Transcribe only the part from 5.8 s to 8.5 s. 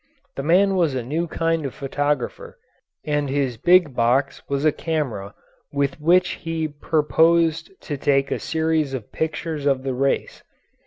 which he purposed to take a